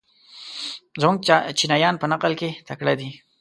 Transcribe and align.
زموږ 1.01 1.17
چینایان 1.59 1.95
په 1.99 2.05
نقل 2.11 2.33
کې 2.39 2.49
تکړه 2.67 2.93
دي. 2.99 3.09